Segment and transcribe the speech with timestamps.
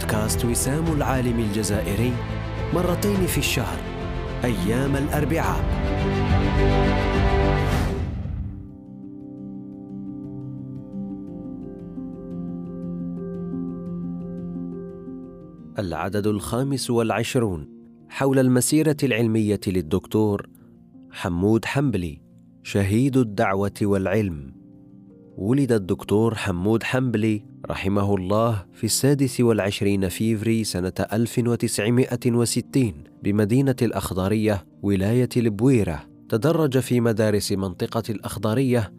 [0.00, 2.12] بودكاست وسام العالم الجزائري
[2.74, 3.78] مرتين في الشهر
[4.44, 5.64] أيام الأربعاء.
[15.78, 17.68] العدد الخامس والعشرون
[18.08, 20.46] حول المسيرة العلمية للدكتور
[21.10, 22.22] حمود حنبلي
[22.62, 24.59] شهيد الدعوة والعلم.
[25.40, 35.28] ولد الدكتور حمود حنبلي رحمه الله في السادس والعشرين فيفري سنة 1960 بمدينة الأخضرية ولاية
[35.36, 36.06] البويرة.
[36.28, 38.92] تدرج في مدارس منطقة الأخضرية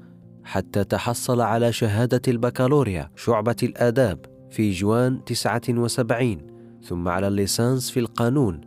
[0.43, 6.37] حتى تحصل على شهادة البكالوريا شعبة الآداب في جوان 79
[6.83, 8.61] ثم على الليسانس في القانون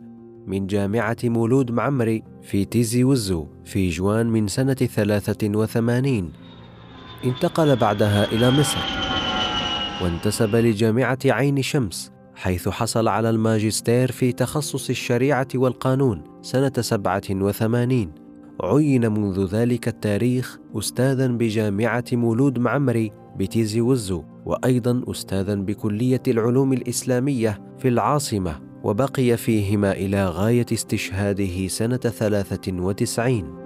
[0.47, 6.31] من جامعة مولود معمري في تيزي وزو في جوان من سنة 83
[7.23, 8.77] انتقل بعدها إلى مصر
[10.03, 18.11] وانتسب لجامعة عين شمس حيث حصل على الماجستير في تخصص الشريعة والقانون سنة 87
[18.61, 27.61] عين منذ ذلك التاريخ أستاذا بجامعة مولود معمري بتيزي وزو وأيضا أستاذا بكلية العلوم الإسلامية
[27.79, 33.65] في العاصمة وبقي فيهما إلى غاية استشهاده سنة 93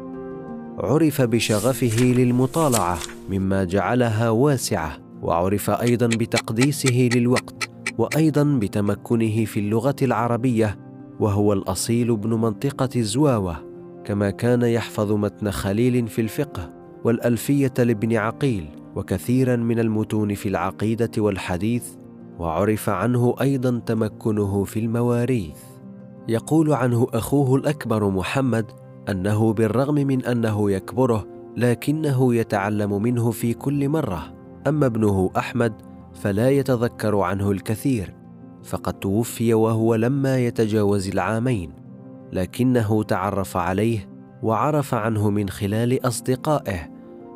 [0.79, 2.97] عرف بشغفه للمطالعة
[3.29, 10.79] مما جعلها واسعة وعرف أيضا بتقديسه للوقت وأيضا بتمكنه في اللغة العربية
[11.19, 13.55] وهو الأصيل ابن منطقة الزواوه
[14.05, 18.65] كما كان يحفظ متن خليل في الفقه والألفية لابن عقيل
[18.95, 21.83] وكثيرا من المتون في العقيدة والحديث
[22.39, 25.57] وعرف عنه أيضا تمكنه في المواريث.
[26.27, 28.71] يقول عنه أخوه الأكبر محمد
[29.09, 34.33] أنه بالرغم من أنه يكبره لكنه يتعلم منه في كل مرة.
[34.67, 35.73] أما ابنه أحمد
[36.13, 38.13] فلا يتذكر عنه الكثير
[38.63, 41.73] فقد توفي وهو لما يتجاوز العامين
[42.33, 44.09] لكنه تعرف عليه
[44.43, 46.89] وعرف عنه من خلال أصدقائه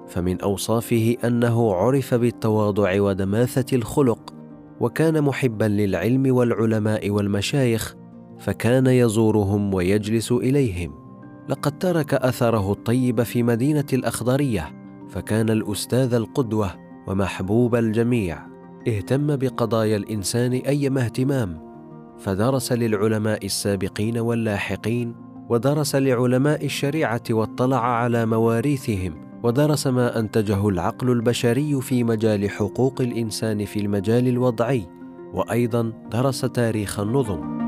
[0.08, 4.34] فمن أوصافه أنه عرف بالتواضع ودماثة الخلق
[4.80, 7.96] وكان محبا للعلم والعلماء والمشايخ
[8.40, 11.03] فكان يزورهم ويجلس إليهم.
[11.50, 14.76] لقد ترك أثره الطيب في مدينة الأخضرية
[15.10, 16.70] فكان الأستاذ القدوة
[17.08, 18.40] ومحبوب الجميع.
[18.88, 21.74] اهتم بقضايا الإنسان أيما اهتمام
[22.20, 25.16] فدرس للعلماء السابقين واللاحقين
[25.50, 33.66] ودرس لعلماء الشريعة واطلع على مواريثهم ودرس ما أنتجه العقل البشري في مجال حقوق الإنسان
[33.66, 34.88] في المجال الوضعي
[35.34, 37.63] وأيضا درس تاريخ النظم.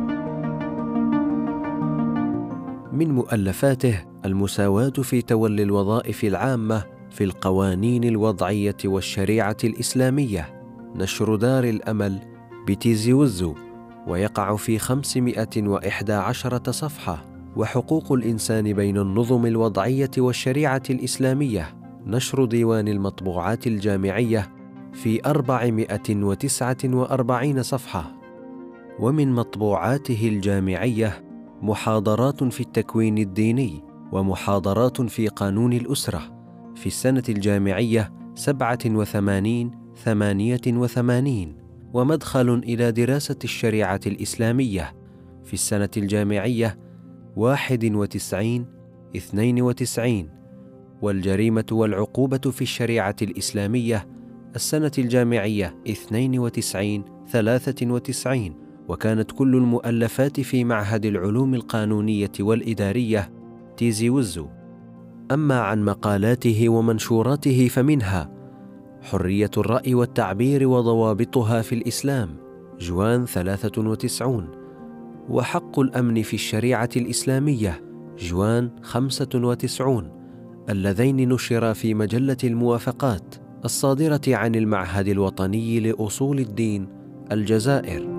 [2.95, 10.63] من مؤلفاته المساواة في تولي الوظائف العامة في القوانين الوضعية والشريعة الإسلامية.
[10.95, 12.19] نشر دار الأمل
[12.67, 13.55] بتيزي وزو
[14.07, 17.25] ويقع في 511 صفحة.
[17.55, 21.75] وحقوق الإنسان بين النظم الوضعية والشريعة الإسلامية.
[22.05, 24.51] نشر ديوان المطبوعات الجامعية
[24.93, 28.11] في 449 صفحة.
[28.99, 31.25] ومن مطبوعاته الجامعية
[31.61, 36.21] محاضرات في التكوين الديني ومحاضرات في قانون الأسرة
[36.75, 39.71] في السنة الجامعية سبعة وثمانين
[40.03, 41.57] ثمانية وثمانين
[41.93, 44.95] ومدخل إلى دراسة الشريعة الإسلامية
[45.43, 46.79] في السنة الجامعية
[47.35, 48.65] واحد وتسعين
[49.15, 50.29] اثنين وتسعين
[51.01, 54.07] والجريمة والعقوبة في الشريعة الإسلامية
[54.55, 63.31] السنة الجامعية اثنين وتسعين ثلاثة وتسعين وكانت كل المؤلفات في معهد العلوم القانونية والإدارية
[63.77, 64.47] تيزي وزو.
[65.31, 68.31] أما عن مقالاته ومنشوراته فمنها
[69.01, 72.29] حرية الرأي والتعبير وضوابطها في الإسلام
[72.79, 74.47] جوان 93
[75.29, 77.81] وحق الأمن في الشريعة الإسلامية
[78.19, 80.11] جوان 95
[80.69, 83.35] اللذين نشرا في مجلة الموافقات
[83.65, 86.87] الصادرة عن المعهد الوطني لأصول الدين
[87.31, 88.14] الجزائر.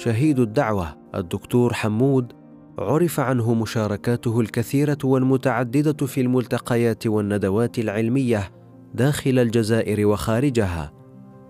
[0.00, 2.32] شهيد الدعوة الدكتور حمود
[2.78, 8.50] عرف عنه مشاركاته الكثيرة والمتعددة في الملتقيات والندوات العلمية
[8.94, 10.92] داخل الجزائر وخارجها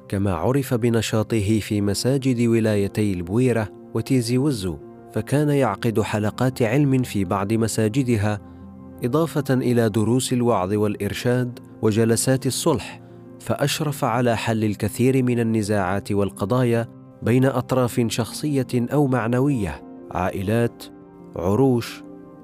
[0.08, 4.78] كما عرف بنشاطه في مساجد ولايتي البويرة وتيزي وزو
[5.12, 8.40] فكان يعقد حلقات علم في بعض مساجدها
[9.04, 13.00] إضافة إلى دروس الوعظ والإرشاد وجلسات الصلح
[13.40, 20.84] فأشرف على حل الكثير من النزاعات والقضايا بين أطراف شخصية أو معنوية عائلات
[21.36, 22.02] عروش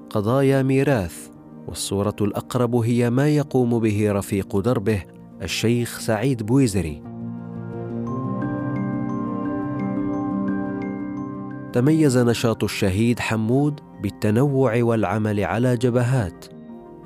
[0.09, 1.27] قضايا ميراث
[1.67, 5.03] والصورة الأقرب هي ما يقوم به رفيق دربه
[5.41, 7.03] الشيخ سعيد بويزري.
[11.73, 16.45] تميز نشاط الشهيد حمود بالتنوع والعمل على جبهات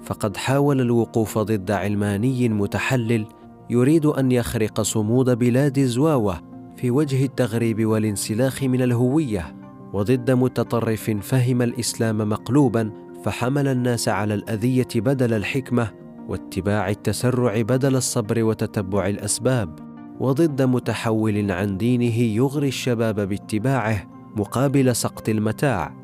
[0.04, 3.26] فقد حاول الوقوف ضد علماني متحلل
[3.70, 9.56] يريد أن يخرق صمود بلاد زواوة في وجه التغريب والانسلاخ من الهوية
[9.94, 12.92] وضد متطرف فهم الإسلام مقلوبا
[13.24, 15.92] فحمل الناس على الأذية بدل الحكمة
[16.28, 19.80] واتباع التسرع بدل الصبر وتتبع الأسباب
[20.20, 26.02] وضد متحول عن دينه يغري الشباب باتباعه مقابل سقط المتاع.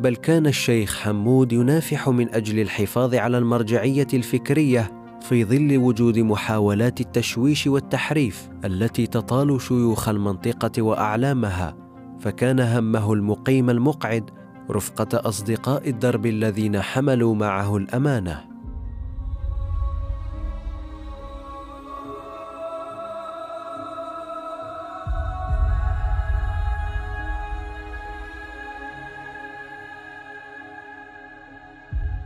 [0.00, 4.95] بل كان الشيخ حمود ينافح من أجل الحفاظ على المرجعية الفكرية
[5.28, 11.76] في ظل وجود محاولات التشويش والتحريف التي تطال شيوخ المنطقة وأعلامها
[12.20, 14.30] فكان همه المقيم المقعد
[14.70, 18.44] رفقة أصدقاء الدرب الذين حملوا معه الأمانة.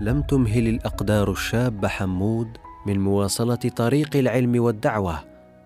[0.00, 5.18] لم تمهل الأقدار الشاب حمود من مواصلة طريق العلم والدعوة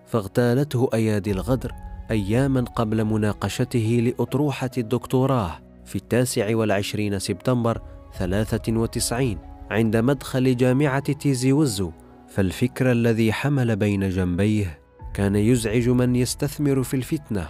[0.05, 1.71] فاغتالته أيادي الغدر
[2.11, 7.81] اياما قبل مناقشته لأطروحة الدكتوراه في التاسع والعشرين سبتمبر
[8.17, 9.37] ثلاثة وتسعين
[9.71, 11.91] عند مدخل جامعة تيزي وزو.
[12.27, 14.79] فالفكر الذي حمل بين جنبيه
[15.13, 17.47] كان يزعج من يستثمر في الفتنة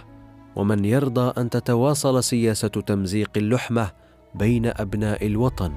[0.56, 3.90] ومن يرضى أن تتواصل سياسة تمزيق اللحمة
[4.34, 5.72] بين أبناء الوطن.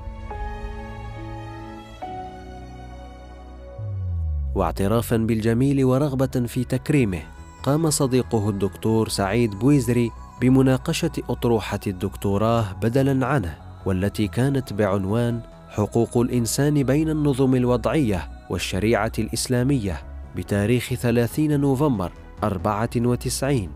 [4.59, 7.21] واعترافا بالجميل ورغبة في تكريمه
[7.63, 10.11] قام صديقه الدكتور سعيد بويزري
[10.41, 20.01] بمناقشة أطروحة الدكتوراه بدلا عنه والتي كانت بعنوان حقوق الإنسان بين النظم الوضعية والشريعة الإسلامية
[20.35, 22.11] بتاريخ 30 نوفمبر
[22.43, 23.69] 94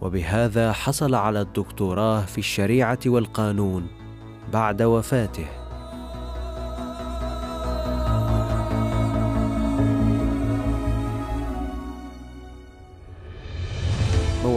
[0.00, 3.86] وبهذا حصل على الدكتوراه في الشريعة والقانون
[4.52, 5.67] بعد وفاته.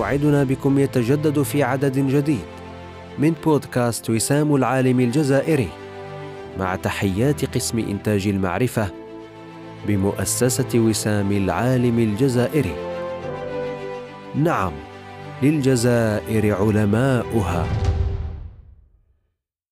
[0.02, 2.46] موعدنا بكم يتجدد في عدد جديد
[3.20, 5.68] من بودكاست وسام العالم الجزائري
[6.60, 8.92] مع تحيات قسم إنتاج المعرفة
[9.88, 12.76] بمؤسسة وسام العالم الجزائري.
[14.36, 14.72] نعم،
[15.44, 17.91] للجزائر علماؤها.